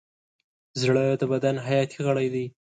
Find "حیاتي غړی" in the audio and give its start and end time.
1.67-2.27